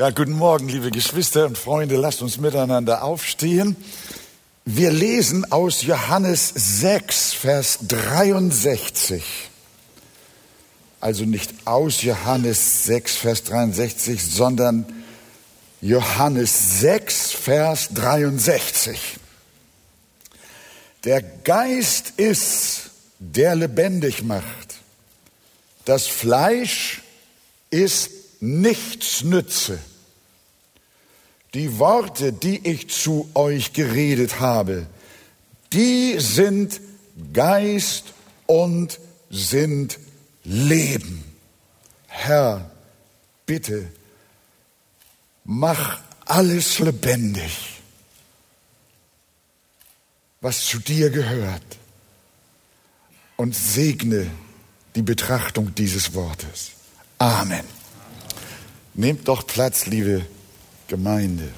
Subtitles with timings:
[0.00, 1.98] Ja, guten Morgen, liebe Geschwister und Freunde.
[1.98, 3.76] Lasst uns miteinander aufstehen.
[4.64, 9.22] Wir lesen aus Johannes 6, Vers 63.
[11.02, 14.86] Also nicht aus Johannes 6, Vers 63, sondern
[15.82, 19.18] Johannes 6, Vers 63.
[21.04, 22.88] Der Geist ist,
[23.18, 24.76] der lebendig macht.
[25.84, 27.02] Das Fleisch
[27.68, 29.78] ist nichts nütze.
[31.54, 34.86] Die Worte, die ich zu euch geredet habe,
[35.72, 36.80] die sind
[37.32, 38.14] Geist
[38.46, 39.00] und
[39.30, 39.98] sind
[40.44, 41.24] Leben.
[42.06, 42.70] Herr,
[43.46, 43.88] bitte,
[45.44, 47.80] mach alles lebendig,
[50.40, 51.62] was zu dir gehört
[53.36, 54.30] und segne
[54.94, 56.70] die Betrachtung dieses Wortes.
[57.18, 57.64] Amen.
[58.94, 60.24] Nehmt doch Platz, liebe
[60.90, 61.48] Gemeinde.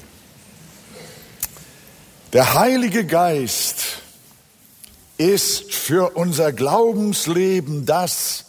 [2.33, 4.03] Der Heilige Geist
[5.17, 8.45] ist für unser Glaubensleben das,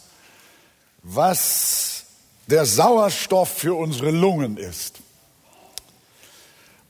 [1.01, 2.03] was
[2.45, 4.99] der Sauerstoff für unsere Lungen ist.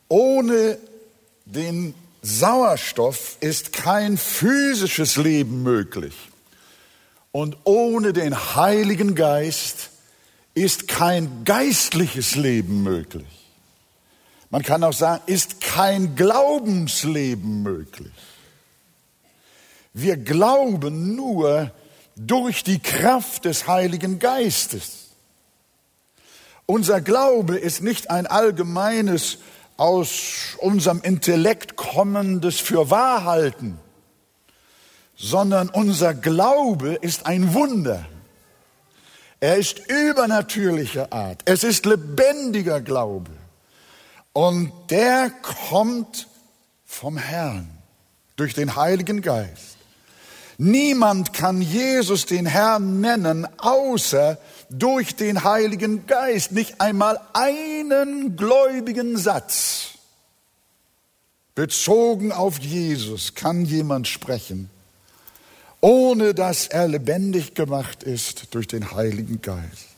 [0.08, 0.76] Ohne
[1.46, 6.14] den Sauerstoff ist kein physisches Leben möglich.
[7.32, 9.88] Und ohne den Heiligen Geist
[10.52, 13.35] ist kein geistliches Leben möglich.
[14.50, 18.12] Man kann auch sagen, ist kein Glaubensleben möglich.
[19.92, 21.70] Wir glauben nur
[22.16, 25.08] durch die Kraft des Heiligen Geistes.
[26.66, 29.38] Unser Glaube ist nicht ein allgemeines,
[29.76, 33.78] aus unserem Intellekt kommendes Fürwahrhalten,
[35.16, 38.06] sondern unser Glaube ist ein Wunder.
[39.38, 41.42] Er ist übernatürlicher Art.
[41.44, 43.30] Es ist lebendiger Glaube.
[44.36, 46.28] Und der kommt
[46.84, 47.70] vom Herrn
[48.36, 49.78] durch den Heiligen Geist.
[50.58, 54.36] Niemand kann Jesus den Herrn nennen, außer
[54.68, 56.52] durch den Heiligen Geist.
[56.52, 59.92] Nicht einmal einen gläubigen Satz
[61.54, 64.68] bezogen auf Jesus kann jemand sprechen,
[65.80, 69.95] ohne dass er lebendig gemacht ist durch den Heiligen Geist.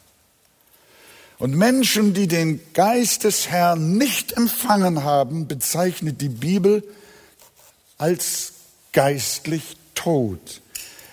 [1.38, 6.82] Und Menschen, die den Geist des Herrn nicht empfangen haben, bezeichnet die Bibel
[7.96, 8.54] als
[8.92, 10.60] geistlich tot.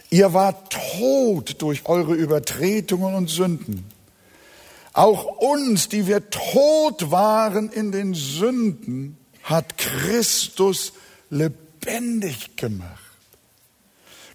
[0.09, 3.85] Ihr wart tot durch eure Übertretungen und Sünden.
[4.93, 10.93] Auch uns, die wir tot waren in den Sünden, hat Christus
[11.29, 13.03] lebendig gemacht.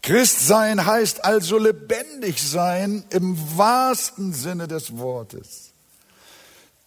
[0.03, 5.70] Christsein heißt also lebendig sein im wahrsten Sinne des Wortes.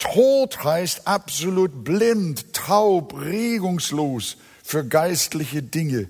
[0.03, 6.09] Tod heißt absolut blind, taub, regungslos für geistliche Dinge.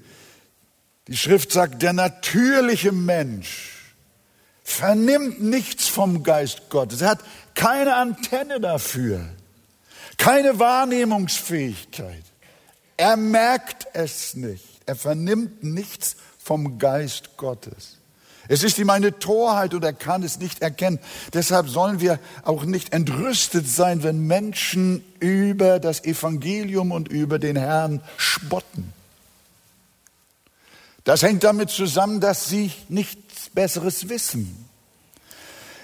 [1.07, 3.93] Die Schrift sagt, der natürliche Mensch
[4.63, 7.01] vernimmt nichts vom Geist Gottes.
[7.01, 7.23] Er hat
[7.53, 9.29] keine Antenne dafür,
[10.17, 12.23] keine Wahrnehmungsfähigkeit.
[12.97, 14.81] Er merkt es nicht.
[14.87, 17.99] Er vernimmt nichts vom Geist Gottes.
[18.47, 20.99] Es ist ihm eine Torheit und er kann es nicht erkennen.
[21.33, 27.55] Deshalb sollen wir auch nicht entrüstet sein, wenn Menschen über das Evangelium und über den
[27.55, 28.91] Herrn spotten.
[31.05, 34.65] Das hängt damit zusammen, dass sie nichts Besseres wissen.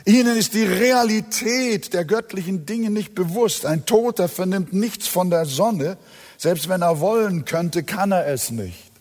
[0.05, 3.65] Ihnen ist die Realität der göttlichen Dinge nicht bewusst.
[3.65, 5.97] Ein Toter vernimmt nichts von der Sonne.
[6.37, 8.91] Selbst wenn er wollen könnte, kann er es nicht.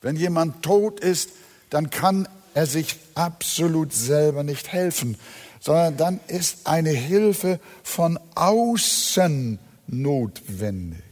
[0.00, 1.30] Wenn jemand tot ist,
[1.70, 5.18] dann kann er sich absolut selber nicht helfen,
[5.60, 9.58] sondern dann ist eine Hilfe von außen
[9.88, 11.02] notwendig.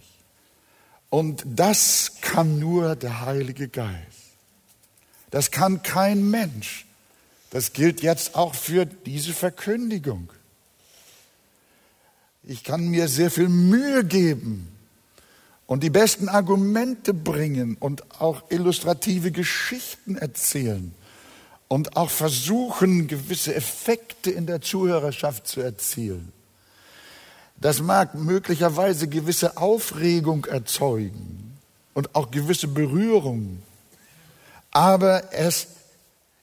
[1.10, 3.92] Und das kann nur der Heilige Geist.
[5.30, 6.86] Das kann kein Mensch.
[7.50, 10.32] Das gilt jetzt auch für diese Verkündigung.
[12.42, 14.68] Ich kann mir sehr viel Mühe geben,
[15.66, 20.94] und die besten Argumente bringen und auch illustrative Geschichten erzählen
[21.68, 26.32] und auch versuchen, gewisse Effekte in der Zuhörerschaft zu erzielen.
[27.56, 31.56] Das mag möglicherweise gewisse Aufregung erzeugen
[31.94, 33.62] und auch gewisse Berührung,
[34.70, 35.68] aber es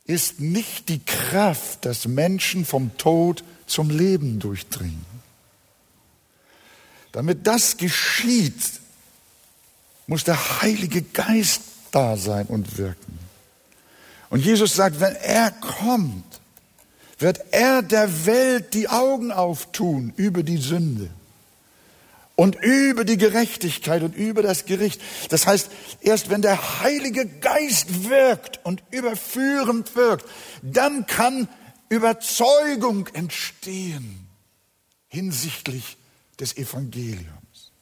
[0.05, 5.05] ist nicht die Kraft, dass Menschen vom Tod zum Leben durchdringen.
[7.11, 8.79] Damit das geschieht,
[10.07, 13.20] muss der Heilige Geist da sein und wirken.
[14.31, 16.23] Und Jesus sagt, wenn er kommt,
[17.19, 21.11] wird er der Welt die Augen auftun über die Sünde
[22.35, 25.01] und über die Gerechtigkeit und über das Gericht.
[25.29, 25.69] Das heißt,
[25.99, 30.25] erst wenn der Heilige Geist wirkt und überführend wirkt,
[30.63, 31.49] dann kann
[31.89, 34.27] Überzeugung entstehen
[35.09, 35.97] hinsichtlich
[36.39, 37.73] des Evangeliums.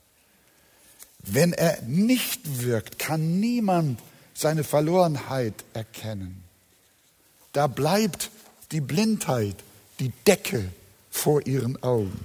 [1.19, 3.99] Wenn er nicht wirkt, kann niemand
[4.39, 6.43] seine Verlorenheit erkennen.
[7.51, 8.29] Da bleibt
[8.71, 9.55] die Blindheit,
[9.99, 10.69] die Decke
[11.11, 12.19] vor ihren Augen.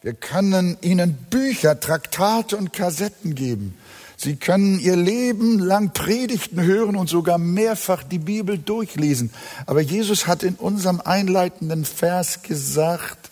[0.00, 3.76] Wir können ihnen Bücher, Traktate und Kassetten geben.
[4.16, 9.30] Sie können ihr Leben lang Predigten hören und sogar mehrfach die Bibel durchlesen.
[9.66, 13.30] Aber Jesus hat in unserem einleitenden Vers gesagt,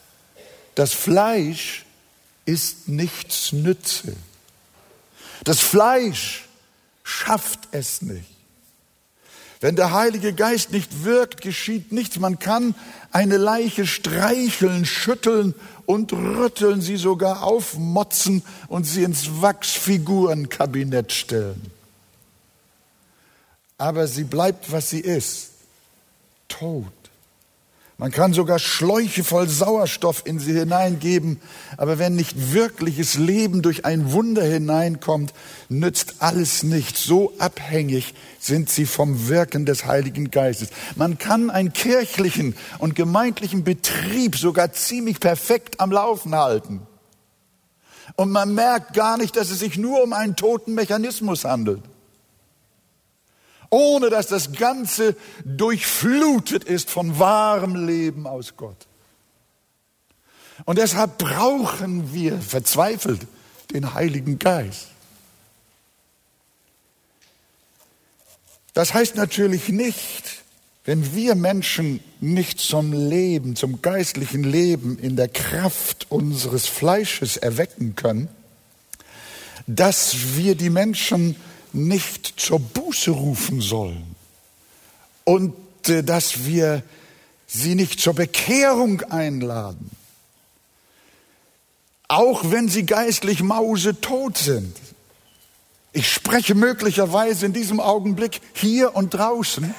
[0.75, 1.87] das Fleisch
[2.44, 4.15] ist nichts Nütze.
[5.44, 6.44] Das Fleisch
[7.04, 8.34] schafft es nicht.
[9.60, 12.18] Wenn der Heilige Geist nicht wirkt, geschieht nichts.
[12.18, 12.74] Man kann
[13.12, 15.54] eine Leiche streicheln, schütteln
[15.86, 21.70] und rütteln, sie sogar aufmotzen und sie ins Wachsfigurenkabinett stellen.
[23.78, 25.50] Aber sie bleibt, was sie ist,
[26.48, 26.92] tot.
[28.04, 31.40] Man kann sogar Schläuche voll Sauerstoff in sie hineingeben,
[31.78, 35.32] aber wenn nicht wirkliches Leben durch ein Wunder hineinkommt,
[35.70, 36.98] nützt alles nicht.
[36.98, 40.68] So abhängig sind sie vom Wirken des Heiligen Geistes.
[40.96, 46.82] Man kann einen kirchlichen und gemeindlichen Betrieb sogar ziemlich perfekt am Laufen halten.
[48.16, 51.80] Und man merkt gar nicht, dass es sich nur um einen toten Mechanismus handelt
[53.75, 58.76] ohne dass das Ganze durchflutet ist von wahrem Leben aus Gott.
[60.65, 63.23] Und deshalb brauchen wir verzweifelt
[63.73, 64.87] den Heiligen Geist.
[68.75, 70.44] Das heißt natürlich nicht,
[70.85, 77.97] wenn wir Menschen nicht zum Leben, zum geistlichen Leben in der Kraft unseres Fleisches erwecken
[77.97, 78.29] können,
[79.67, 81.35] dass wir die Menschen
[81.75, 84.15] nicht zur Buße rufen sollen
[85.25, 85.55] und
[85.88, 86.82] äh, dass wir
[87.47, 89.91] sie nicht zur Bekehrung einladen,
[92.09, 94.76] auch wenn sie geistlich mausetot sind.
[95.93, 99.75] Ich spreche möglicherweise in diesem Augenblick hier und draußen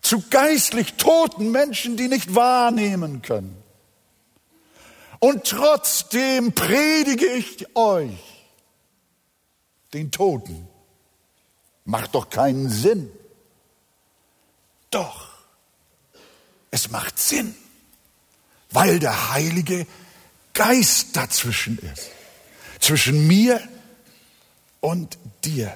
[0.00, 3.56] zu geistlich toten Menschen, die nicht wahrnehmen können.
[5.18, 8.33] Und trotzdem predige ich euch
[9.94, 10.68] den Toten.
[11.84, 13.10] Macht doch keinen Sinn.
[14.90, 15.28] Doch,
[16.70, 17.54] es macht Sinn,
[18.70, 19.86] weil der Heilige
[20.52, 22.10] Geist dazwischen ist.
[22.80, 23.60] Zwischen mir
[24.80, 25.74] und dir.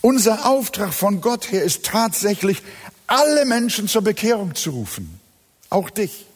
[0.00, 2.62] Unser Auftrag von Gott her ist tatsächlich,
[3.06, 5.20] alle Menschen zur Bekehrung zu rufen.
[5.68, 6.26] Auch dich.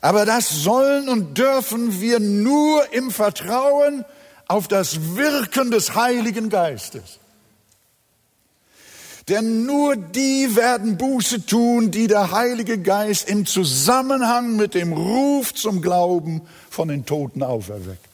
[0.00, 4.04] Aber das sollen und dürfen wir nur im Vertrauen
[4.50, 7.20] auf das Wirken des Heiligen Geistes.
[9.28, 15.54] Denn nur die werden Buße tun, die der Heilige Geist im Zusammenhang mit dem Ruf
[15.54, 18.04] zum Glauben von den Toten auferweckt.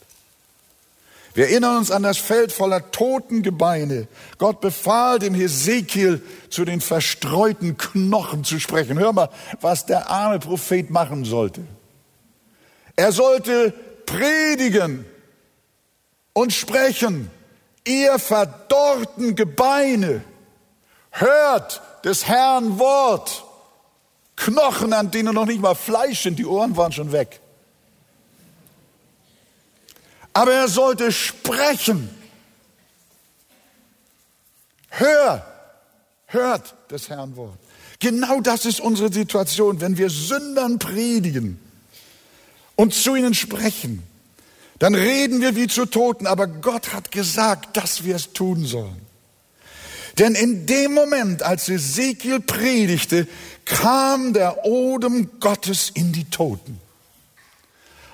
[1.33, 4.07] Wir erinnern uns an das Feld voller toten Gebeine.
[4.37, 8.99] Gott befahl dem Hesekiel, zu den verstreuten Knochen zu sprechen.
[8.99, 9.31] Hör mal,
[9.63, 11.63] was der arme Prophet machen sollte.
[12.95, 13.73] Er sollte
[14.05, 15.07] predigen,
[16.37, 17.31] und sprechen,
[17.87, 20.23] ihr verdorrten Gebeine,
[21.11, 23.43] hört des Herrn Wort.
[24.37, 27.41] Knochen, an denen noch nicht mal Fleisch sind, die Ohren waren schon weg.
[30.35, 32.11] Aber er sollte sprechen.
[34.91, 35.43] Hör,
[36.27, 37.59] hört des Herrn Wort.
[37.99, 41.59] Genau das ist unsere Situation, wenn wir Sündern predigen
[42.75, 44.07] und zu ihnen sprechen
[44.79, 49.01] dann reden wir wie zu Toten, aber Gott hat gesagt, dass wir es tun sollen.
[50.19, 53.27] Denn in dem Moment, als Ezekiel predigte,
[53.65, 56.81] kam der Odem Gottes in die Toten.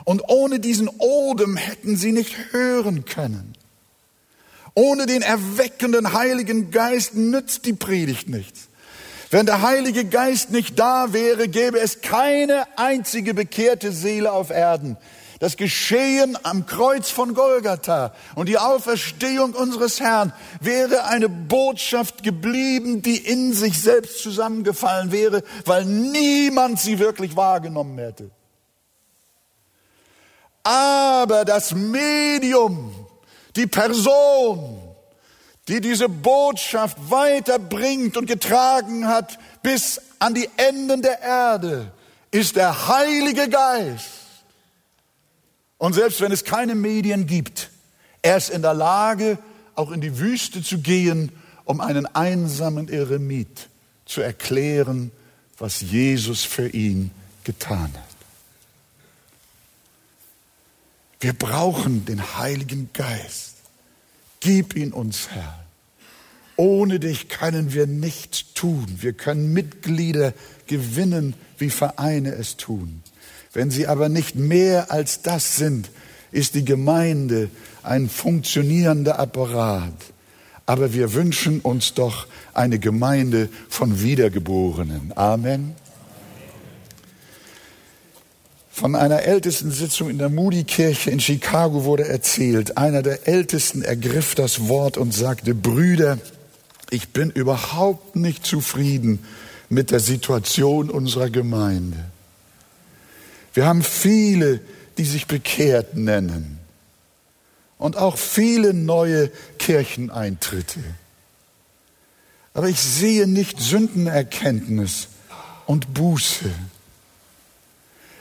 [0.04, 3.54] Und ohne diesen Odem hätten sie nicht hören können.
[4.75, 8.69] Ohne den erweckenden Heiligen Geist nützt die Predigt nichts.
[9.31, 14.97] Wenn der Heilige Geist nicht da wäre, gäbe es keine einzige bekehrte Seele auf Erden.
[15.43, 23.03] Das Geschehen am Kreuz von Golgatha und die Auferstehung unseres Herrn wäre eine Botschaft geblieben,
[23.03, 28.31] die in sich selbst zusammengefallen wäre, weil niemand sie wirklich wahrgenommen hätte.
[30.63, 32.95] Aber das Medium,
[33.57, 34.81] die Person,
[35.67, 41.91] die diese Botschaft weiterbringt und getragen hat bis an die Enden der Erde
[42.31, 44.22] ist der Heilige Geist.
[45.83, 47.69] Und selbst wenn es keine Medien gibt,
[48.23, 49.37] er ist in der Lage,
[49.75, 51.33] auch in die Wüste zu gehen,
[51.65, 53.69] um einen einsamen Eremit
[54.07, 55.11] zu erklären,
[55.59, 57.11] was Jesus für ihn
[57.43, 58.17] getan hat.
[61.19, 63.57] Wir brauchen den Heiligen Geist.
[64.39, 65.62] Gib ihn uns, Herr.
[66.62, 68.87] Ohne dich können wir nichts tun.
[69.00, 70.33] Wir können Mitglieder
[70.69, 73.02] gewinnen, wie Vereine es tun.
[73.52, 75.90] Wenn sie aber nicht mehr als das sind,
[76.31, 77.50] ist die Gemeinde
[77.83, 79.92] ein funktionierender Apparat.
[80.64, 85.12] Aber wir wünschen uns doch eine Gemeinde von Wiedergeborenen.
[85.16, 85.75] Amen.
[88.71, 94.37] Von einer ältesten Sitzung in der Moody-Kirche in Chicago wurde erzählt, einer der Ältesten ergriff
[94.37, 96.19] das Wort und sagte, Brüder,
[96.93, 99.25] ich bin überhaupt nicht zufrieden
[99.71, 101.97] mit der Situation unserer Gemeinde.
[103.55, 104.61] Wir haben viele,
[104.99, 106.59] die sich bekehrt nennen
[107.79, 110.81] und auch viele neue Kircheneintritte.
[112.53, 115.09] Aber ich sehe nicht Sündenerkenntnis
[115.65, 116.51] und Buße.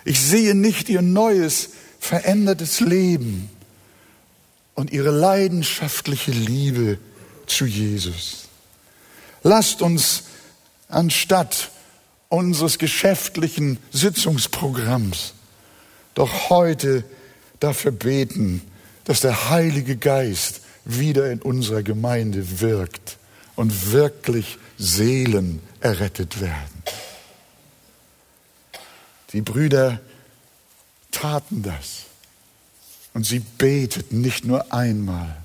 [0.06, 3.50] Ich sehe nicht ihr neues, verändertes Leben
[4.76, 6.98] und ihre leidenschaftliche Liebe
[7.46, 8.41] zu Jesus.
[9.44, 10.24] Lasst uns
[10.88, 11.72] anstatt
[12.30, 15.34] unseres geschäftlichen Sitzungsprogramms
[16.14, 17.04] doch heute
[17.60, 18.62] dafür beten,
[19.06, 23.18] dass der Heilige Geist wieder in unserer Gemeinde wirkt
[23.56, 26.84] und wirklich Seelen errettet werden.
[29.34, 30.00] Die Brüder
[31.12, 32.04] taten das
[33.14, 35.38] und sie beteten nicht nur einmal,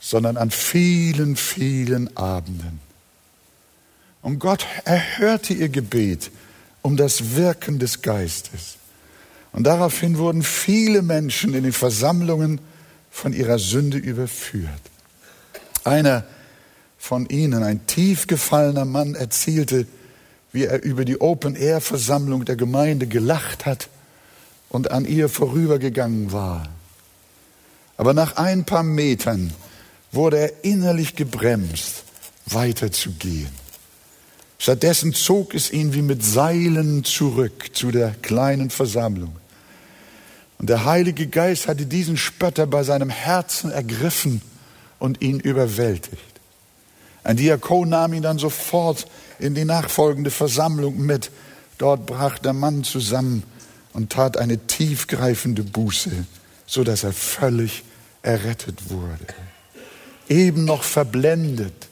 [0.00, 2.85] sondern an vielen, vielen Abenden.
[4.26, 6.32] Und Gott erhörte ihr Gebet
[6.82, 8.74] um das Wirken des Geistes.
[9.52, 12.60] Und daraufhin wurden viele Menschen in den Versammlungen
[13.08, 14.80] von ihrer Sünde überführt.
[15.84, 16.24] Einer
[16.98, 19.86] von ihnen, ein tief gefallener Mann, erzählte,
[20.50, 23.88] wie er über die Open-Air-Versammlung der Gemeinde gelacht hat
[24.70, 26.68] und an ihr vorübergegangen war.
[27.96, 29.52] Aber nach ein paar Metern
[30.10, 32.02] wurde er innerlich gebremst,
[32.46, 33.65] weiterzugehen.
[34.58, 39.36] Stattdessen zog es ihn wie mit Seilen zurück zu der kleinen Versammlung.
[40.58, 44.40] Und der Heilige Geist hatte diesen Spötter bei seinem Herzen ergriffen
[44.98, 46.22] und ihn überwältigt.
[47.24, 49.06] Ein Diakon nahm ihn dann sofort
[49.38, 51.30] in die nachfolgende Versammlung mit.
[51.76, 53.42] Dort brach der Mann zusammen
[53.92, 56.10] und tat eine tiefgreifende Buße,
[56.66, 57.82] so dass er völlig
[58.22, 59.26] errettet wurde.
[60.28, 61.88] Eben noch verblendet,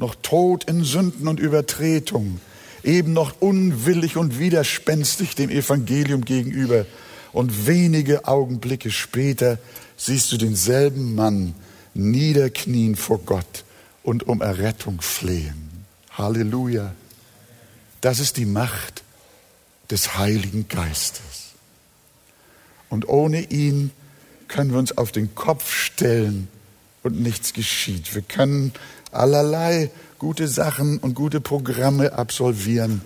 [0.00, 2.40] noch tot in Sünden und Übertretungen,
[2.82, 6.86] eben noch unwillig und widerspenstig dem Evangelium gegenüber.
[7.32, 9.58] Und wenige Augenblicke später
[9.96, 11.54] siehst du denselben Mann
[11.94, 13.64] niederknien vor Gott
[14.02, 15.84] und um Errettung flehen.
[16.12, 16.92] Halleluja.
[18.00, 19.02] Das ist die Macht
[19.90, 21.52] des Heiligen Geistes.
[22.88, 23.90] Und ohne ihn
[24.48, 26.48] können wir uns auf den Kopf stellen
[27.02, 28.14] und nichts geschieht.
[28.14, 28.72] Wir können
[29.12, 33.00] allerlei gute Sachen und gute Programme absolvieren,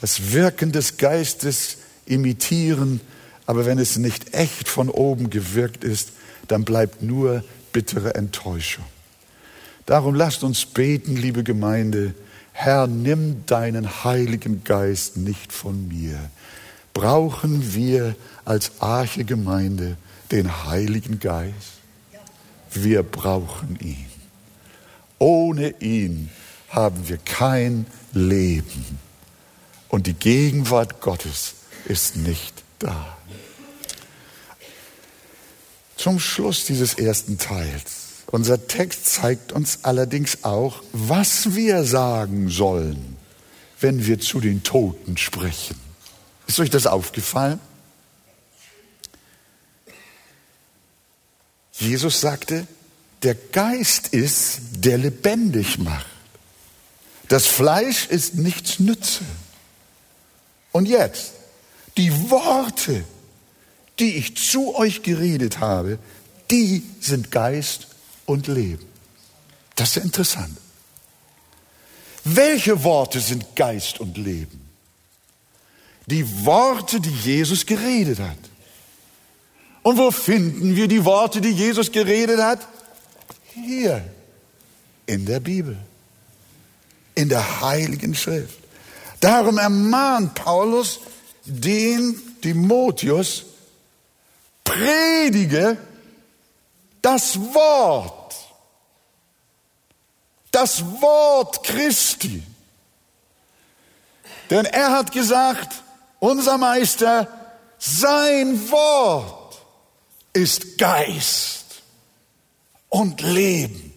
[0.00, 3.00] das Wirken des Geistes imitieren,
[3.46, 6.10] aber wenn es nicht echt von oben gewirkt ist,
[6.48, 8.84] dann bleibt nur bittere Enttäuschung.
[9.86, 12.14] Darum lasst uns beten, liebe Gemeinde,
[12.52, 16.18] Herr, nimm deinen Heiligen Geist nicht von mir.
[16.94, 19.96] Brauchen wir als Arche Gemeinde
[20.30, 21.80] den Heiligen Geist?
[22.72, 24.13] Wir brauchen ihn.
[25.24, 26.28] Ohne ihn
[26.68, 28.98] haben wir kein Leben.
[29.88, 31.54] Und die Gegenwart Gottes
[31.86, 33.16] ist nicht da.
[35.96, 38.24] Zum Schluss dieses ersten Teils.
[38.26, 43.16] Unser Text zeigt uns allerdings auch, was wir sagen sollen,
[43.80, 45.80] wenn wir zu den Toten sprechen.
[46.46, 47.60] Ist euch das aufgefallen?
[51.72, 52.66] Jesus sagte,
[53.24, 56.06] der Geist ist, der lebendig macht.
[57.28, 59.24] Das Fleisch ist nichts Nütze.
[60.72, 61.32] Und jetzt,
[61.96, 63.04] die Worte,
[63.98, 65.98] die ich zu euch geredet habe,
[66.50, 67.88] die sind Geist
[68.26, 68.84] und Leben.
[69.76, 70.56] Das ist ja interessant.
[72.24, 74.60] Welche Worte sind Geist und Leben?
[76.06, 78.38] Die Worte, die Jesus geredet hat.
[79.82, 82.66] Und wo finden wir die Worte, die Jesus geredet hat?
[83.54, 84.04] Hier
[85.06, 85.76] in der Bibel,
[87.14, 88.58] in der Heiligen Schrift.
[89.20, 91.00] Darum ermahnt Paulus
[91.44, 93.44] den Timotheus,
[94.64, 95.76] predige
[97.00, 98.34] das Wort,
[100.50, 102.42] das Wort Christi.
[104.50, 105.82] Denn er hat gesagt,
[106.18, 107.28] unser Meister,
[107.78, 109.58] sein Wort
[110.32, 111.63] ist Geist
[112.94, 113.92] und Leben.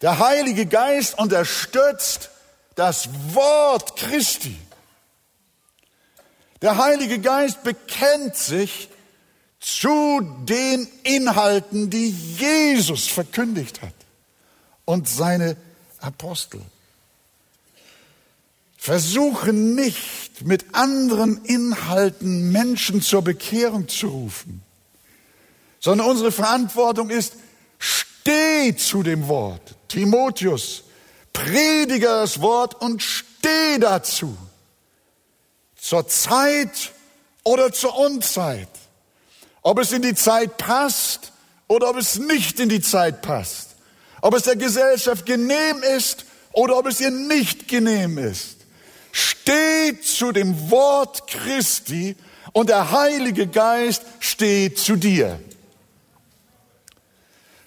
[0.00, 2.30] Der Heilige Geist unterstützt
[2.76, 4.56] das Wort Christi.
[6.60, 8.88] Der Heilige Geist bekennt sich
[9.58, 13.94] zu den Inhalten, die Jesus verkündigt hat
[14.84, 15.56] und seine
[15.98, 16.62] Apostel.
[18.76, 24.62] Versuche nicht mit anderen Inhalten Menschen zur Bekehrung zu rufen,
[25.82, 27.34] sondern unsere Verantwortung ist,
[27.78, 29.74] steh zu dem Wort.
[29.88, 30.84] Timotheus,
[31.32, 34.36] predige das Wort und steh dazu.
[35.76, 36.92] Zur Zeit
[37.42, 38.68] oder zur Unzeit.
[39.62, 41.32] Ob es in die Zeit passt
[41.66, 43.70] oder ob es nicht in die Zeit passt.
[44.20, 48.58] Ob es der Gesellschaft genehm ist oder ob es ihr nicht genehm ist.
[49.10, 52.14] Steht zu dem Wort Christi
[52.52, 55.40] und der Heilige Geist steht zu dir.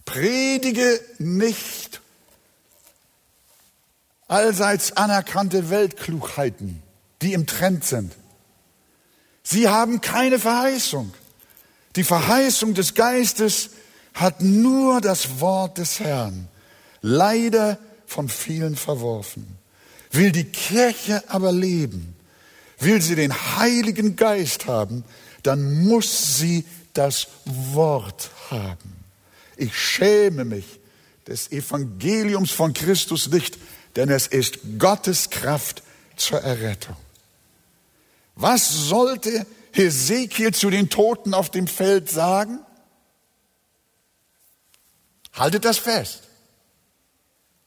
[0.06, 2.02] Predige nicht
[4.28, 6.82] allseits anerkannte Weltklugheiten,
[7.22, 8.14] die im Trend sind.
[9.44, 11.14] Sie haben keine Verheißung.
[11.96, 13.72] Die Verheißung des Geistes
[14.14, 16.48] hat nur das Wort des Herrn,
[17.02, 19.58] leider von vielen verworfen.
[20.12, 22.16] Will die Kirche aber leben,
[22.80, 25.04] will sie den Heiligen Geist haben,
[25.44, 28.95] dann muss sie das Wort haben.
[29.58, 30.80] Ich schäme mich
[31.28, 33.58] des Evangeliums von Christus nicht,
[33.96, 35.84] denn es ist Gottes Kraft
[36.16, 36.96] zur Errettung.
[38.36, 42.60] Was sollte Hesekiel zu den Toten auf dem Feld sagen?
[45.34, 46.24] Haltet das fest.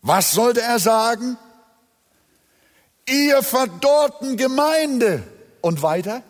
[0.01, 1.37] Was sollte er sagen?
[3.07, 5.23] Ihr verdorrten Gemeinde.
[5.61, 6.23] Und weiter?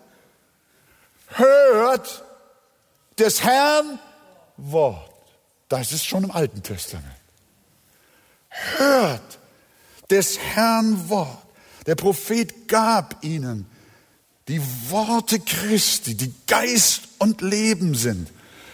[1.27, 2.25] Hört
[3.19, 3.99] des Herrn
[4.57, 5.18] Wort.
[5.69, 7.07] Das ist schon im Alten Testament.
[8.77, 9.39] Hört
[10.11, 11.39] des Herrn Wort.
[11.87, 13.67] Der Prophet gab ihnen
[14.49, 18.31] die Worte Christi, die Geist und Leben sind.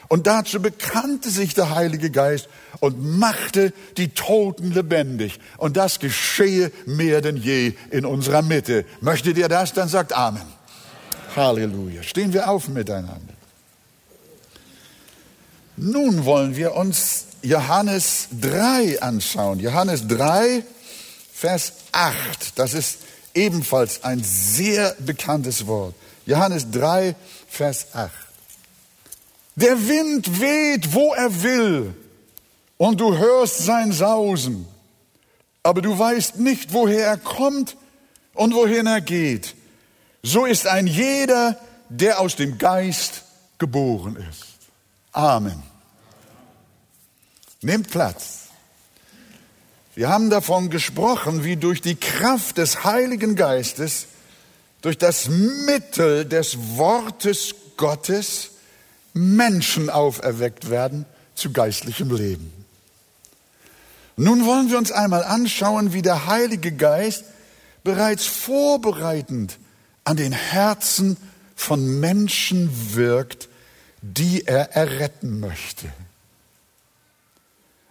[0.08, 5.40] Und dazu bekannte sich der Heilige Geist und machte die Toten lebendig.
[5.56, 8.84] Und das geschehe mehr denn je in unserer Mitte.
[9.00, 9.72] Möchtet ihr das?
[9.72, 10.46] Dann sagt Amen.
[11.34, 12.02] Halleluja.
[12.02, 13.33] Stehen wir auf miteinander.
[15.76, 19.58] Nun wollen wir uns Johannes 3 anschauen.
[19.58, 20.62] Johannes 3,
[21.32, 22.58] Vers 8.
[22.58, 22.98] Das ist
[23.34, 25.94] ebenfalls ein sehr bekanntes Wort.
[26.26, 27.16] Johannes 3,
[27.48, 28.10] Vers 8.
[29.56, 31.94] Der Wind weht, wo er will,
[32.76, 34.66] und du hörst sein Sausen,
[35.62, 37.76] aber du weißt nicht, woher er kommt
[38.34, 39.54] und wohin er geht.
[40.22, 41.58] So ist ein jeder,
[41.88, 43.22] der aus dem Geist
[43.58, 44.53] geboren ist.
[45.14, 45.62] Amen.
[47.62, 48.48] Nehmt Platz.
[49.94, 54.06] Wir haben davon gesprochen, wie durch die Kraft des Heiligen Geistes,
[54.82, 58.50] durch das Mittel des Wortes Gottes
[59.14, 62.52] Menschen auferweckt werden zu geistlichem Leben.
[64.16, 67.24] Nun wollen wir uns einmal anschauen, wie der Heilige Geist
[67.84, 69.58] bereits vorbereitend
[70.02, 71.16] an den Herzen
[71.54, 73.48] von Menschen wirkt,
[74.06, 75.90] die er erretten möchte.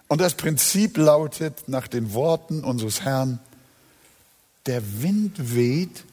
[0.07, 3.39] Und das Prinzip lautet nach den Worten unseres Herrn,
[4.67, 6.03] der Wind weht,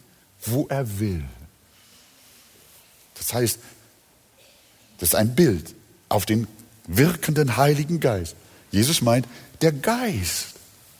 [0.47, 1.23] wo er will.
[3.15, 3.59] Das heißt,
[4.99, 5.75] das ist ein Bild
[6.09, 6.47] auf den
[6.87, 8.37] wirkenden Heiligen Geist.
[8.71, 9.27] Jesus meint,
[9.61, 10.55] der Geist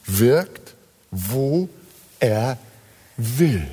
[0.05, 0.75] wirkt,
[1.11, 1.71] wo
[2.19, 2.59] er
[3.17, 3.67] will.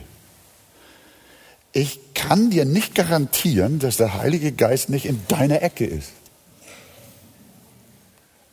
[1.78, 6.10] Ich kann dir nicht garantieren, dass der Heilige Geist nicht in deiner Ecke ist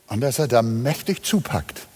[0.08, 1.86] und dass er da mächtig zupackt.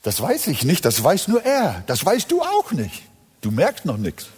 [0.00, 1.84] Das weiß ich nicht, das weiß nur er.
[1.88, 3.02] Das weißt du auch nicht.
[3.42, 4.28] Du merkst noch nichts.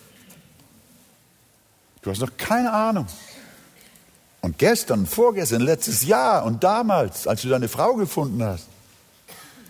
[2.02, 3.06] Du hast noch keine Ahnung.
[4.40, 8.66] Und gestern, vorgestern, letztes Jahr und damals, als du deine Frau gefunden hast.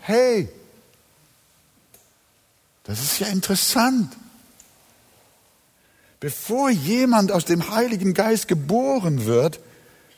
[0.00, 0.48] Hey,
[2.84, 4.16] das ist ja interessant.
[6.22, 9.58] Bevor jemand aus dem Heiligen Geist geboren wird,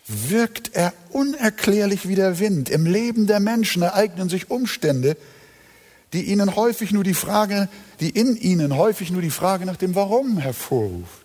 [0.07, 2.69] wirkt er unerklärlich wie der Wind.
[2.69, 5.17] Im Leben der Menschen ereignen sich Umstände,
[6.13, 9.95] die ihnen häufig nur die Frage, die in ihnen häufig nur die Frage nach dem
[9.95, 11.25] Warum hervorruft.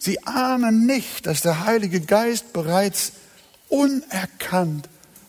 [0.00, 3.12] Sie ahnen nicht, dass der Heilige Geist bereits
[3.68, 4.88] unerkannt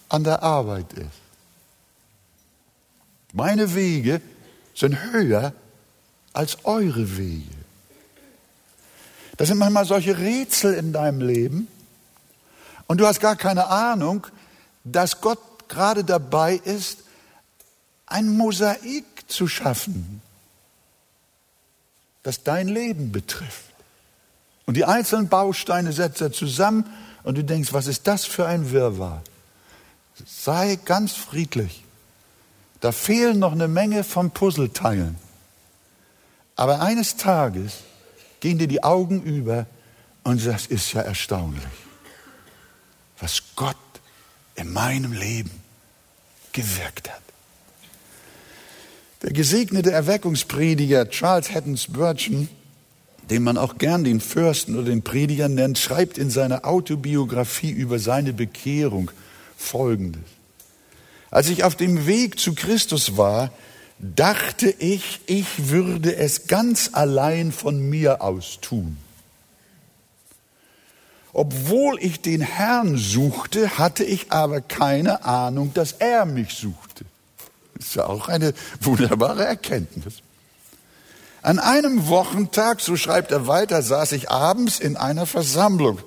[0.10, 1.22] an der Arbeit ist.
[3.34, 4.20] Meine Wege
[4.74, 5.54] sind höher
[6.34, 7.65] als eure Wege.
[9.38, 11.68] Das sind manchmal solche Rätsel in deinem Leben
[12.88, 14.28] und du hast gar keine Ahnung,
[14.84, 17.00] dass Gott gerade dabei ist,
[18.06, 20.22] ein Mosaik zu schaffen,
[22.24, 23.64] das dein Leben betrifft.
[24.66, 26.86] Und die einzelnen Bausteine setzt er zusammen
[27.24, 29.22] und du denkst, was ist das für ein Wirrwarr?
[30.26, 31.84] Sei ganz friedlich.
[32.80, 35.18] Da fehlen noch eine Menge von Puzzleteilen.
[36.56, 37.80] Aber eines Tages
[38.46, 39.66] gehen dir die Augen über
[40.24, 41.64] und das ist ja erstaunlich,
[43.20, 43.76] was Gott
[44.54, 45.50] in meinem Leben
[46.54, 47.24] gewirkt hat.
[49.24, 52.48] Der gesegnete Erweckungsprediger Charles Haddon Spurgeon
[53.32, 57.98] den man auch gern den Fürsten oder den Prediger nennt, schreibt in seiner Autobiografie über
[57.98, 59.10] seine Bekehrung
[59.58, 60.22] Folgendes.
[61.32, 63.52] Als ich auf dem Weg zu Christus war,
[64.00, 68.98] dachte ich, ich würde es ganz allein von mir aus tun.
[71.34, 77.06] Obwohl ich den Herrn suchte, hatte ich aber keine Ahnung, dass er mich suchte.
[77.76, 80.22] Das ist ja auch eine wunderbare Erkenntnis.
[81.42, 86.00] An einem Wochentag, so schreibt er weiter, saß ich abends in einer Versammlung.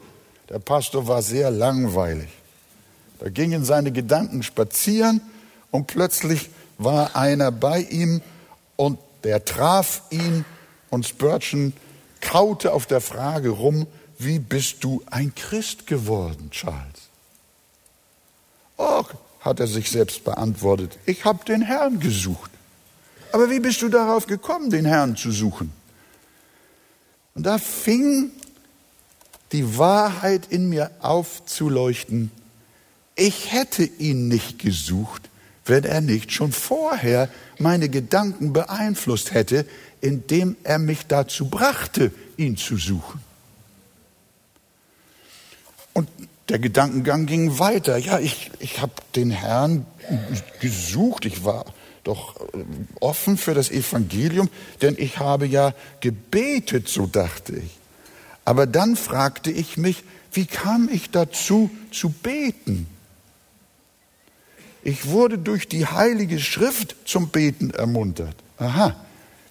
[0.48, 2.30] Der Pastor war sehr langweilig.
[3.18, 5.20] Da gingen seine Gedanken spazieren
[5.70, 8.22] und plötzlich war einer bei ihm
[8.76, 10.44] und der traf ihn
[10.90, 11.72] und Spurgeon
[12.20, 13.86] kaute auf der Frage rum,
[14.18, 17.08] wie bist du ein Christ geworden, Charles?
[18.76, 19.04] Oh,
[19.40, 22.50] hat er sich selbst beantwortet, ich habe den Herrn gesucht.
[23.32, 25.72] Aber wie bist du darauf gekommen, den Herrn zu suchen?
[27.34, 28.30] Und da fing
[29.52, 32.30] die Wahrheit in mir aufzuleuchten.
[33.14, 35.28] Ich hätte ihn nicht gesucht,
[35.68, 37.28] wenn er nicht schon vorher
[37.58, 39.66] meine Gedanken beeinflusst hätte,
[40.00, 43.20] indem er mich dazu brachte, ihn zu suchen.
[45.92, 46.08] Und
[46.48, 47.98] der Gedankengang ging weiter.
[47.98, 49.84] Ja, ich, ich habe den Herrn
[50.60, 51.66] gesucht, ich war
[52.04, 52.64] doch äh,
[53.00, 54.48] offen für das Evangelium,
[54.80, 57.78] denn ich habe ja gebetet, so dachte ich.
[58.44, 62.86] Aber dann fragte ich mich, wie kam ich dazu zu beten?
[64.88, 68.34] Ich wurde durch die Heilige Schrift zum Beten ermuntert.
[68.56, 68.96] Aha,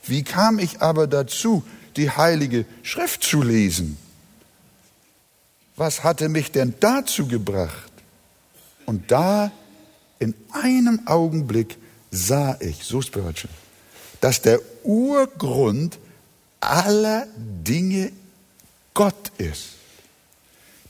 [0.07, 1.63] wie kam ich aber dazu,
[1.95, 3.99] die Heilige Schrift zu lesen?
[5.75, 7.91] Was hatte mich denn dazu gebracht?
[8.87, 9.51] Und da
[10.17, 11.77] in einem Augenblick
[12.09, 13.51] sah ich, so Spurgeon,
[14.19, 15.99] dass der Urgrund
[16.61, 18.11] aller Dinge
[18.95, 19.75] Gott ist.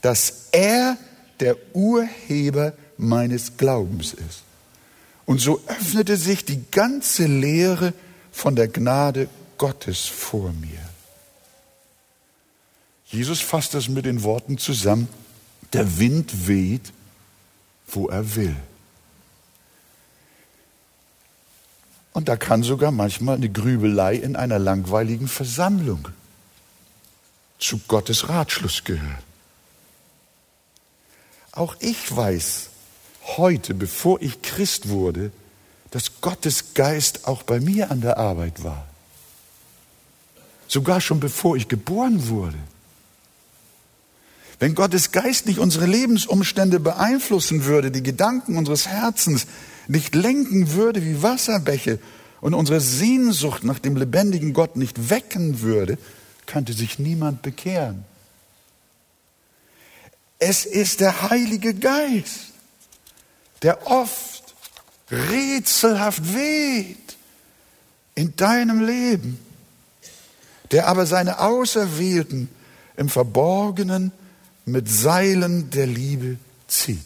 [0.00, 0.96] Dass er
[1.38, 4.42] der Urheber meines Glaubens ist.
[5.24, 7.94] Und so öffnete sich die ganze Lehre
[8.32, 10.80] von der Gnade Gottes vor mir.
[13.06, 15.08] Jesus fasst das mit den Worten zusammen,
[15.72, 16.92] der Wind weht,
[17.86, 18.56] wo er will.
[22.12, 26.08] Und da kann sogar manchmal eine Grübelei in einer langweiligen Versammlung
[27.58, 29.22] zu Gottes Ratschluss gehören.
[31.52, 32.70] Auch ich weiß
[33.36, 35.30] heute, bevor ich Christ wurde,
[35.90, 38.86] dass Gottes Geist auch bei mir an der Arbeit war.
[40.66, 42.58] Sogar schon bevor ich geboren wurde.
[44.58, 49.46] Wenn Gottes Geist nicht unsere Lebensumstände beeinflussen würde, die Gedanken unseres Herzens,
[49.86, 51.98] nicht lenken würde wie Wasserbäche
[52.40, 55.96] und unsere Sehnsucht nach dem lebendigen Gott nicht wecken würde,
[56.46, 58.04] könnte sich niemand bekehren.
[60.40, 62.47] Es ist der Heilige Geist,
[63.62, 64.54] der oft
[65.10, 67.16] rätselhaft weht
[68.14, 69.38] in deinem Leben,
[70.70, 72.48] der aber seine Auserwählten
[72.96, 74.12] im Verborgenen
[74.64, 76.98] mit Seilen der Liebe zieht.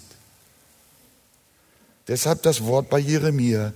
[2.09, 3.73] Deshalb das Wort bei Jeremia.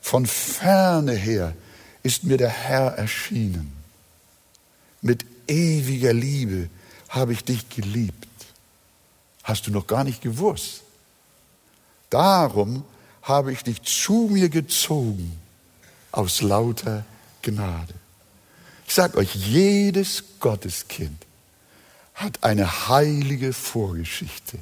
[0.00, 1.54] Von ferne her
[2.02, 3.72] ist mir der Herr erschienen.
[5.00, 6.68] Mit ewiger Liebe
[7.08, 8.28] habe ich dich geliebt.
[9.44, 10.82] Hast du noch gar nicht gewusst.
[12.12, 12.84] Darum
[13.22, 15.40] habe ich dich zu mir gezogen
[16.10, 17.06] aus lauter
[17.40, 17.94] Gnade.
[18.86, 21.24] Ich sage euch, jedes Gotteskind
[22.12, 24.58] hat eine heilige Vorgeschichte,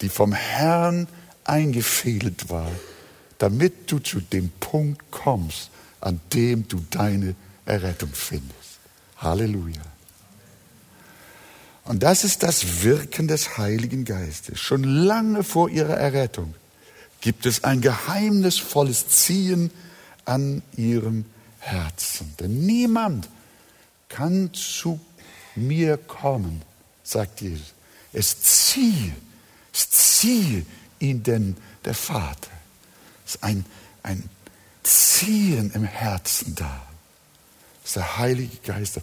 [0.00, 1.08] die vom Herrn
[1.44, 2.70] eingefädelt war,
[3.36, 5.68] damit du zu dem Punkt kommst,
[6.00, 7.34] an dem du deine
[7.66, 8.78] Errettung findest.
[9.18, 9.91] Halleluja.
[11.84, 14.60] Und das ist das Wirken des Heiligen Geistes.
[14.60, 16.54] Schon lange vor ihrer Errettung
[17.20, 19.70] gibt es ein geheimnisvolles Ziehen
[20.24, 21.24] an ihrem
[21.58, 22.34] Herzen.
[22.38, 23.28] Denn niemand
[24.08, 25.00] kann zu
[25.56, 26.62] mir kommen,
[27.02, 27.74] sagt Jesus.
[28.12, 29.14] Es ziehe,
[29.72, 30.64] es ziehe
[30.98, 32.50] ihn denn der Vater.
[33.26, 33.64] Es ist ein,
[34.02, 34.28] ein
[34.82, 36.86] Ziehen im Herzen da.
[37.92, 39.00] Ist der Heilige Geist.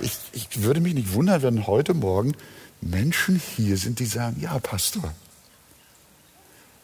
[0.00, 2.32] Ich, ich würde mich nicht wundern, wenn heute Morgen
[2.80, 5.14] Menschen hier sind, die sagen, ja, Pastor,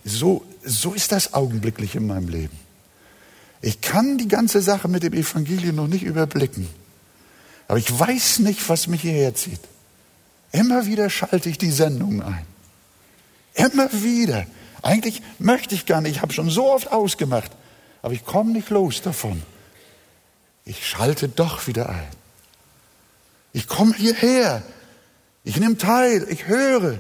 [0.05, 2.57] so, so ist das augenblicklich in meinem Leben.
[3.61, 6.69] Ich kann die ganze Sache mit dem Evangelium noch nicht überblicken.
[7.67, 9.61] Aber ich weiß nicht, was mich hierher zieht.
[10.53, 12.47] Immer wieder schalte ich die Sendungen ein.
[13.55, 14.47] Immer wieder.
[14.83, 16.15] Eigentlich möchte ich gar nicht.
[16.15, 17.51] Ich habe schon so oft ausgemacht.
[18.01, 19.43] Aber ich komme nicht los davon.
[20.69, 22.11] Ich schalte doch wieder ein.
[23.55, 24.63] Ich komme hierher.
[25.43, 26.27] Ich nehme teil.
[26.29, 26.99] Ich höre.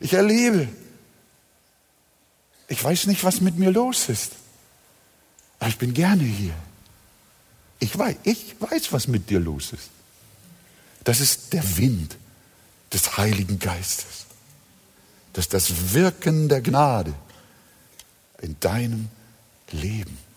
[0.00, 0.66] Ich erlebe.
[2.68, 4.32] Ich weiß nicht, was mit mir los ist.
[5.58, 6.54] Aber ich bin gerne hier.
[7.78, 9.90] Ich weiß, ich weiß, was mit dir los ist.
[11.04, 12.16] Das ist der Wind
[12.90, 14.24] des Heiligen Geistes.
[15.34, 17.12] Das ist das Wirken der Gnade
[18.40, 19.10] in deinem
[19.72, 20.29] Leben.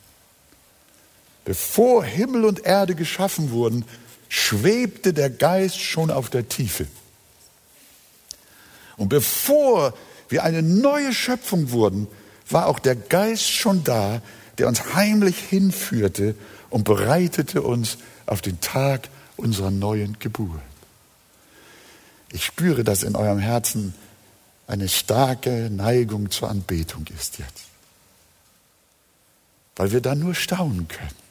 [1.46, 3.86] Bevor Himmel und Erde geschaffen wurden,
[4.30, 6.88] schwebte der Geist schon auf der Tiefe.
[8.98, 9.94] Und bevor
[10.30, 12.08] wir eine neue Schöpfung wurden,
[12.50, 14.22] war auch der Geist schon da,
[14.58, 16.36] der uns heimlich hinführte
[16.70, 20.62] und bereitete uns auf den Tag unserer neuen Geburt.
[22.32, 23.94] Ich spüre, dass in eurem Herzen
[24.68, 27.66] eine starke Neigung zur Anbetung ist jetzt.
[29.76, 31.23] Weil wir da nur staunen können.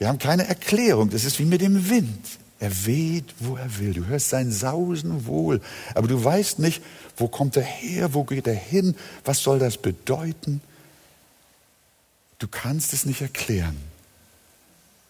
[0.00, 1.10] Wir haben keine Erklärung.
[1.10, 2.26] Das ist wie mit dem Wind.
[2.58, 3.92] Er weht, wo er will.
[3.92, 5.60] Du hörst sein Sausen wohl.
[5.94, 6.82] Aber du weißt nicht,
[7.18, 10.62] wo kommt er her, wo geht er hin, was soll das bedeuten.
[12.38, 13.76] Du kannst es nicht erklären.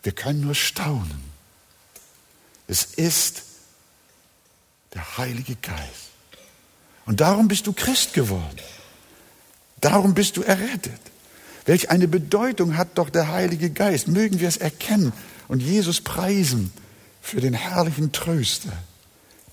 [0.02, 1.22] Wir können nur staunen.
[2.66, 3.44] Es ist
[4.92, 6.10] der Heilige Geist.
[7.06, 8.58] Und darum bist du Christ geworden.
[9.80, 11.00] Darum bist du errettet.
[11.70, 14.08] Welch eine Bedeutung hat doch der Heilige Geist.
[14.08, 15.12] Mögen wir es erkennen
[15.46, 16.72] und Jesus preisen
[17.22, 18.72] für den herrlichen Tröster,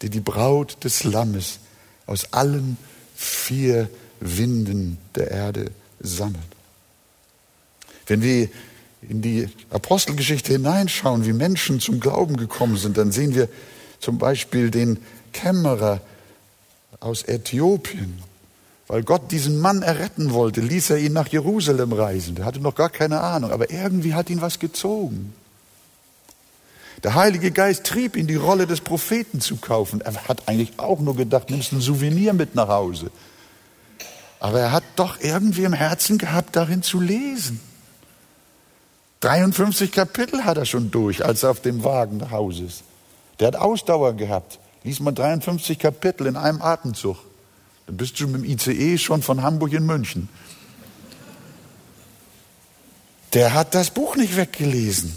[0.02, 1.60] der die Braut des Lammes
[2.08, 2.78] aus allen
[3.16, 3.88] vier
[4.20, 6.42] Winden der Erde sammelt.
[8.08, 8.50] Wenn wir
[9.04, 13.48] in die Apostelgeschichte hineinschauen, wie Menschen zum Glauben gekommen sind, dann sehen wir
[14.00, 14.98] zum Beispiel den
[15.34, 16.02] Kämmerer
[17.00, 18.24] aus Äthiopien.
[18.88, 22.36] Weil Gott diesen Mann erretten wollte, ließ er ihn nach Jerusalem reisen.
[22.36, 25.34] Der hatte noch gar keine Ahnung, aber irgendwie hat ihn was gezogen.
[27.04, 30.02] Der Heilige Geist trieb ihn, die Rolle des Propheten zu kaufen.
[30.02, 33.12] Er hat eigentlich auch nur gedacht, nimmst ein Souvenir mit nach Hause.
[34.40, 37.60] Aber er hat doch irgendwie im Herzen gehabt, darin zu lesen.
[39.20, 42.84] 53 Kapitel hat er schon durch, als er auf dem Wagen nach Hause ist.
[43.40, 44.60] Der hat Ausdauer gehabt.
[44.84, 47.18] Lies mal 53 Kapitel in einem Atemzug.
[47.88, 50.30] Dann bist du mit dem ICE schon von Hamburg in München.
[53.34, 55.16] Der hat das Buch nicht weggelesen.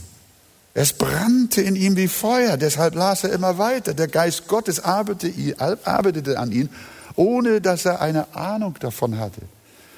[0.72, 3.92] Es brannte in ihm wie Feuer, deshalb las er immer weiter.
[3.92, 6.68] Der Geist Gottes arbeitete an ihm,
[7.16, 9.42] ohne dass er eine Ahnung davon hatte.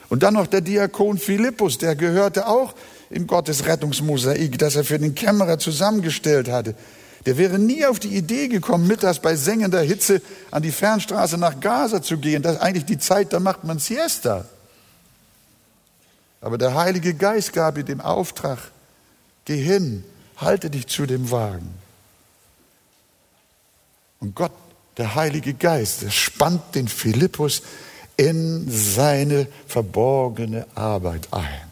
[0.09, 2.75] Und dann noch der Diakon Philippus, der gehörte auch
[3.11, 6.75] in Gottes Rettungsmosaik, das er für den Kämmerer zusammengestellt hatte.
[7.25, 11.61] Der wäre nie auf die Idee gekommen, mittags bei sengender Hitze an die Fernstraße nach
[11.61, 12.43] Gaza zu gehen.
[12.43, 14.45] Das ist eigentlich die Zeit, da macht man Siesta.
[16.41, 18.59] Aber der Heilige Geist gab ihm den Auftrag,
[19.45, 20.05] geh hin,
[20.37, 21.73] halte dich zu dem Wagen.
[24.19, 24.53] Und Gott,
[24.97, 27.63] der Heilige Geist, der spannt den Philippus
[28.17, 31.63] in seine verborgene Arbeit ein.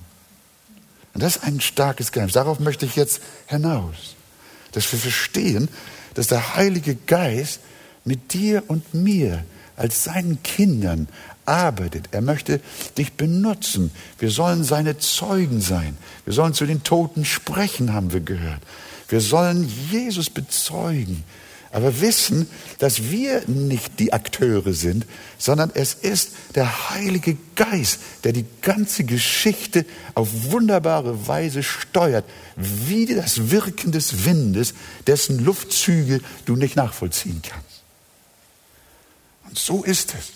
[1.13, 2.35] Und das ist ein starkes Geheimnis.
[2.35, 4.15] Darauf möchte ich jetzt hinaus.
[4.73, 5.69] Dass wir verstehen,
[6.15, 7.61] dass der Heilige Geist
[8.05, 9.45] mit dir und mir
[9.77, 11.09] als seinen Kindern
[11.47, 12.09] arbeitet.
[12.13, 12.61] Er möchte
[12.99, 13.91] dich benutzen.
[14.19, 15.97] Wir sollen seine Zeugen sein.
[16.25, 18.61] Wir sollen zu den Toten sprechen, haben wir gehört.
[19.09, 21.25] Wir sollen Jesus bezeugen
[21.73, 25.07] aber wissen, dass wir nicht die Akteure sind,
[25.39, 32.25] sondern es ist der Heilige Geist, der die ganze Geschichte auf wunderbare Weise steuert,
[32.57, 34.75] wie das Wirken des Windes,
[35.07, 37.83] dessen Luftzüge du nicht nachvollziehen kannst.
[39.49, 40.33] Und so ist es.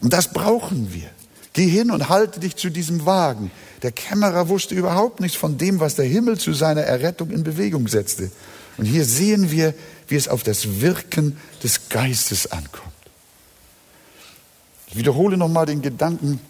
[0.00, 1.10] Und das brauchen wir.
[1.54, 3.50] Geh hin und halte dich zu diesem Wagen.
[3.82, 7.88] Der Kämmerer wusste überhaupt nichts von dem, was der Himmel zu seiner Errettung in Bewegung
[7.88, 8.30] setzte.
[8.76, 9.74] Und hier sehen wir,
[10.08, 12.92] wie es auf das Wirken des Geistes ankommt.
[14.88, 16.40] Ich wiederhole nochmal den Gedanken,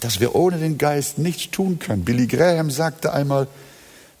[0.00, 2.04] dass wir ohne den Geist nichts tun können.
[2.04, 3.48] Billy Graham sagte einmal,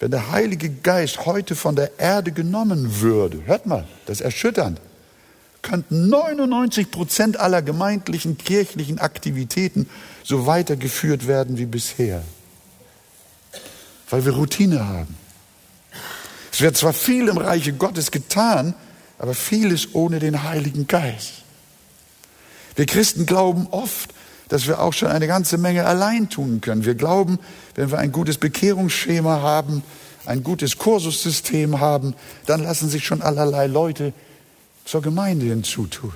[0.00, 4.80] wenn der Heilige Geist heute von der Erde genommen würde, hört mal, das ist erschütternd,
[5.62, 9.88] könnten 99 Prozent aller gemeindlichen kirchlichen Aktivitäten
[10.24, 12.22] so weitergeführt werden wie bisher.
[14.08, 15.16] Weil wir Routine haben.
[16.58, 18.74] Es wird zwar viel im Reiche Gottes getan,
[19.20, 21.44] aber vieles ohne den Heiligen Geist.
[22.74, 24.12] Wir Christen glauben oft,
[24.48, 26.84] dass wir auch schon eine ganze Menge allein tun können.
[26.84, 27.38] Wir glauben,
[27.76, 29.84] wenn wir ein gutes Bekehrungsschema haben,
[30.26, 32.14] ein gutes Kursussystem haben,
[32.46, 34.12] dann lassen sich schon allerlei Leute
[34.84, 36.14] zur Gemeinde hinzutun.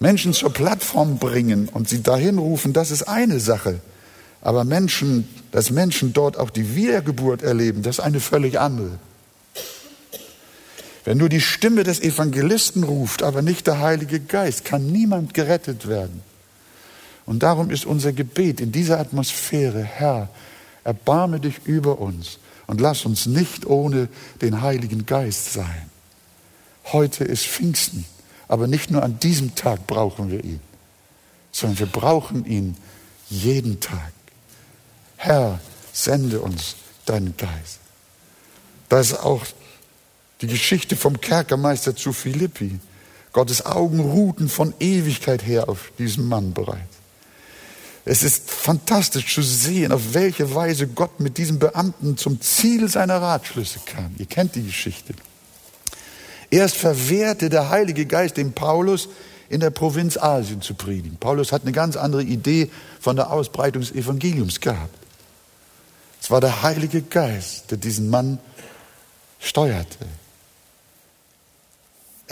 [0.00, 3.82] Menschen zur Plattform bringen und sie dahin rufen, das ist eine Sache.
[4.40, 8.98] Aber Menschen, dass Menschen dort auch die Wiedergeburt erleben, das ist eine völlig andere.
[11.04, 15.88] Wenn nur die Stimme des Evangelisten ruft, aber nicht der Heilige Geist, kann niemand gerettet
[15.88, 16.22] werden.
[17.26, 20.28] Und darum ist unser Gebet in dieser Atmosphäre, Herr,
[20.84, 24.08] erbarme dich über uns und lass uns nicht ohne
[24.40, 25.90] den Heiligen Geist sein.
[26.92, 28.04] Heute ist Pfingsten,
[28.48, 30.60] aber nicht nur an diesem Tag brauchen wir ihn,
[31.52, 32.76] sondern wir brauchen ihn
[33.28, 34.12] jeden Tag.
[35.16, 35.60] Herr,
[35.92, 37.78] sende uns deinen Geist.
[38.88, 39.46] Das ist auch
[40.42, 42.78] die Geschichte vom Kerkermeister zu Philippi.
[43.32, 46.98] Gottes Augen ruhten von Ewigkeit her auf diesem Mann bereits.
[48.04, 53.22] Es ist fantastisch zu sehen, auf welche Weise Gott mit diesem Beamten zum Ziel seiner
[53.22, 54.14] Ratschlüsse kam.
[54.18, 55.14] Ihr kennt die Geschichte.
[56.50, 59.08] Erst verwehrte der Heilige Geist dem Paulus,
[59.48, 61.18] in der Provinz Asien zu predigen.
[61.18, 64.98] Paulus hat eine ganz andere Idee von der Ausbreitung des Evangeliums gehabt.
[66.22, 68.38] Es war der Heilige Geist, der diesen Mann
[69.38, 70.06] steuerte.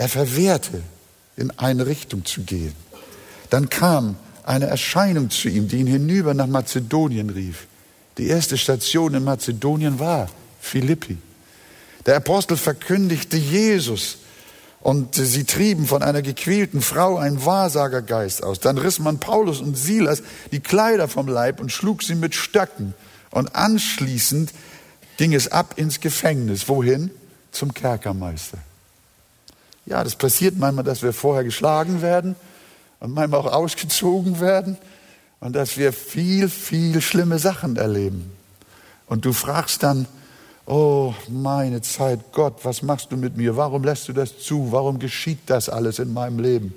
[0.01, 0.81] Er verwehrte,
[1.37, 2.73] in eine Richtung zu gehen.
[3.51, 7.67] Dann kam eine Erscheinung zu ihm, die ihn hinüber nach Mazedonien rief.
[8.17, 10.27] Die erste Station in Mazedonien war
[10.59, 11.19] Philippi.
[12.07, 14.17] Der Apostel verkündigte Jesus
[14.79, 18.59] und sie trieben von einer gequälten Frau einen Wahrsagergeist aus.
[18.59, 22.95] Dann riss man Paulus und Silas die Kleider vom Leib und schlug sie mit Stöcken.
[23.29, 24.51] Und anschließend
[25.17, 26.67] ging es ab ins Gefängnis.
[26.67, 27.11] Wohin?
[27.51, 28.57] Zum Kerkermeister.
[29.85, 32.35] Ja, das passiert manchmal, dass wir vorher geschlagen werden
[32.99, 34.77] und manchmal auch ausgezogen werden
[35.39, 38.31] und dass wir viel, viel schlimme Sachen erleben.
[39.07, 40.07] Und du fragst dann,
[40.65, 43.57] Oh, meine Zeit, Gott, was machst du mit mir?
[43.57, 44.71] Warum lässt du das zu?
[44.71, 46.73] Warum geschieht das alles in meinem Leben?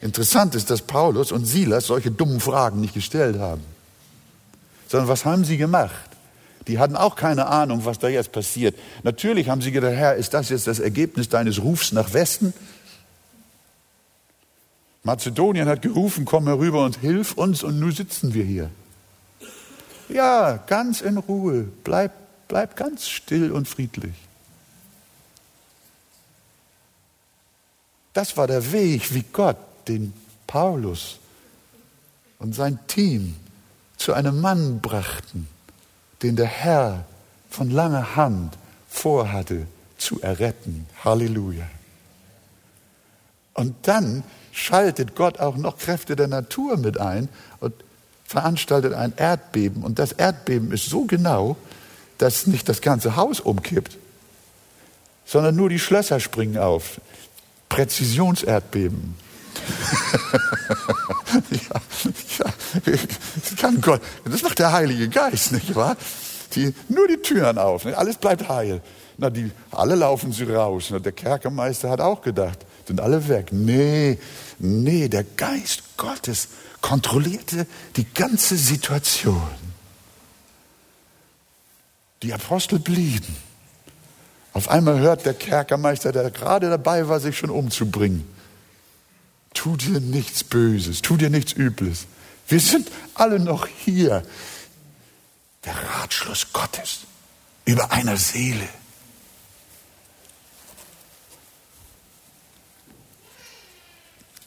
[0.00, 3.62] Interessant ist, dass Paulus und Silas solche dummen Fragen nicht gestellt haben,
[4.88, 6.07] sondern was haben sie gemacht?
[6.68, 8.76] Die hatten auch keine Ahnung, was da jetzt passiert.
[9.02, 12.54] Natürlich haben sie gedacht, Herr, ist das jetzt das Ergebnis deines Rufs nach Westen?
[15.02, 18.70] Mazedonien hat gerufen, komm herüber und hilf uns und nun sitzen wir hier.
[20.08, 22.12] Ja, ganz in Ruhe, bleib
[22.48, 24.14] Bleib ganz still und friedlich.
[28.14, 30.14] Das war der Weg, wie Gott den
[30.46, 31.18] Paulus
[32.38, 33.36] und sein Team
[33.98, 35.46] zu einem Mann brachten,
[36.22, 37.04] den der Herr
[37.50, 38.56] von langer Hand
[38.88, 40.86] vorhatte zu erretten.
[41.04, 41.66] Halleluja.
[43.54, 47.28] Und dann schaltet Gott auch noch Kräfte der Natur mit ein
[47.60, 47.74] und
[48.24, 49.82] veranstaltet ein Erdbeben.
[49.82, 51.56] Und das Erdbeben ist so genau,
[52.18, 53.96] dass nicht das ganze Haus umkippt,
[55.24, 57.00] sondern nur die Schlösser springen auf.
[57.68, 59.14] Präzisionserdbeben.
[61.50, 61.80] Ja,
[62.38, 62.98] ja,
[63.56, 65.96] kann Gott, das macht der Heilige Geist, nicht wahr?
[66.54, 67.96] Die, nur die Türen auf, nicht?
[67.96, 68.80] alles bleibt heil.
[69.18, 70.88] Na, die, alle laufen sie raus.
[70.90, 73.48] Na, der Kerkermeister hat auch gedacht, sind alle weg.
[73.50, 74.18] Nee,
[74.58, 76.48] nee, der Geist Gottes
[76.80, 77.66] kontrollierte
[77.96, 79.42] die ganze Situation.
[82.22, 83.36] Die Apostel blieben.
[84.52, 88.24] Auf einmal hört der Kerkermeister, der gerade dabei war, sich schon umzubringen,
[89.54, 92.06] tu dir nichts Böses, tu dir nichts Übles.
[92.48, 94.22] Wir sind alle noch hier.
[95.64, 97.00] Der Ratschluss Gottes
[97.64, 98.68] über einer Seele.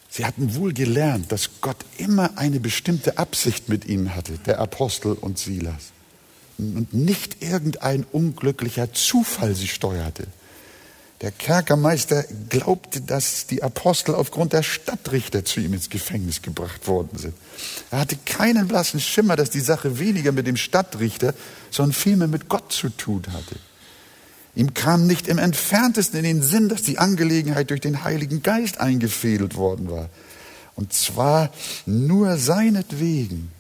[0.10, 5.14] Sie hatten wohl gelernt, dass Gott immer eine bestimmte Absicht mit ihnen hatte, der Apostel
[5.14, 5.92] und Silas
[6.58, 10.28] und nicht irgendein unglücklicher Zufall sie steuerte.
[11.22, 17.16] Der Kerkermeister glaubte, dass die Apostel aufgrund der Stadtrichter zu ihm ins Gefängnis gebracht worden
[17.18, 17.36] sind.
[17.92, 21.36] Er hatte keinen blassen Schimmer, dass die Sache weniger mit dem Stadtrichter,
[21.70, 23.56] sondern vielmehr mit Gott zu tun hatte.
[24.56, 28.80] Ihm kam nicht im entferntesten in den Sinn, dass die Angelegenheit durch den Heiligen Geist
[28.80, 30.10] eingefädelt worden war.
[30.76, 31.52] Und zwar
[31.86, 33.52] nur seinetwegen.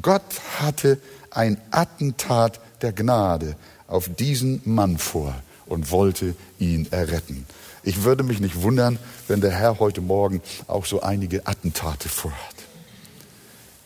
[0.00, 0.98] Gott hatte
[1.30, 3.54] ein Attentat der Gnade
[3.86, 5.34] auf diesen Mann vor
[5.66, 7.46] und wollte ihn erretten.
[7.82, 8.98] Ich würde mich nicht wundern,
[9.28, 12.54] wenn der Herr heute Morgen auch so einige Attentate vorhat.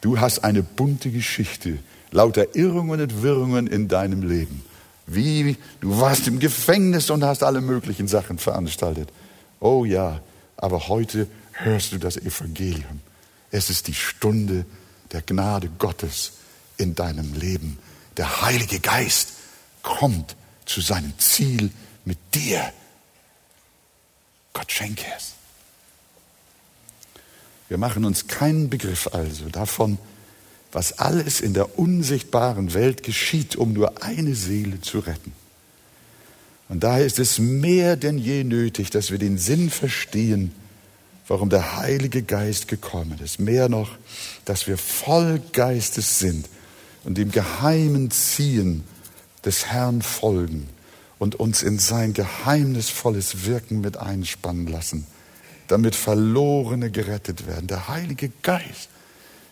[0.00, 1.78] Du hast eine bunte Geschichte,
[2.10, 4.64] lauter Irrungen und Wirrungen in deinem Leben.
[5.06, 9.10] Wie du warst im Gefängnis und hast alle möglichen Sachen veranstaltet.
[9.58, 10.20] Oh ja,
[10.56, 13.00] aber heute hörst du das Evangelium.
[13.50, 14.64] Es ist die Stunde
[15.12, 16.32] der Gnade Gottes
[16.76, 17.78] in deinem Leben.
[18.16, 19.32] Der Heilige Geist
[19.82, 20.36] kommt
[20.70, 21.70] zu seinem Ziel
[22.04, 22.72] mit dir.
[24.52, 25.32] Gott schenke es.
[27.68, 29.98] Wir machen uns keinen Begriff also davon,
[30.70, 35.32] was alles in der unsichtbaren Welt geschieht, um nur eine Seele zu retten.
[36.68, 40.52] Und daher ist es mehr denn je nötig, dass wir den Sinn verstehen,
[41.26, 43.40] warum der Heilige Geist gekommen ist.
[43.40, 43.98] Mehr noch,
[44.44, 46.48] dass wir voll Geistes sind
[47.02, 48.84] und dem geheimen Ziehen
[49.44, 50.68] des Herrn folgen
[51.18, 55.06] und uns in sein geheimnisvolles Wirken mit einspannen lassen,
[55.68, 57.66] damit Verlorene gerettet werden.
[57.66, 58.88] Der Heilige Geist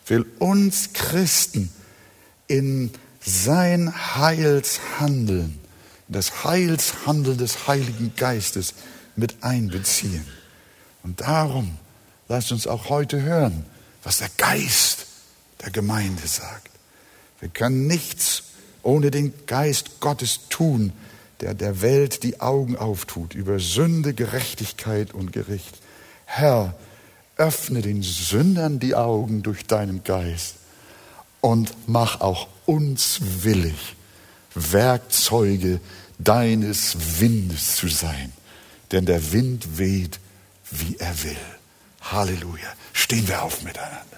[0.07, 1.71] will uns Christen
[2.47, 5.59] in sein Heilshandeln,
[6.09, 8.75] das Heilshandeln des Heiligen Geistes
[9.17, 10.27] mit einbeziehen.
[11.03, 11.77] Und darum
[12.29, 13.67] lasst uns auch heute hören,
[14.03, 15.07] was der Geist
[15.63, 16.71] der Gemeinde sagt.
[17.41, 18.45] Wir können nichts
[18.89, 20.95] ohne den Geist Gottes tun,
[21.43, 25.79] der der Welt die Augen auftut über Sünde, Gerechtigkeit und Gericht.
[26.25, 26.75] Herr,
[27.37, 30.55] öffne den Sündern die Augen durch deinen Geist
[31.43, 33.95] und mach auch uns willig,
[34.55, 35.81] Werkzeuge
[36.19, 38.33] deines Windes zu sein.
[38.91, 40.19] Denn der Wind weht,
[40.71, 41.37] wie er will.
[42.01, 42.73] Halleluja.
[42.95, 44.18] Stehen wir auf miteinander.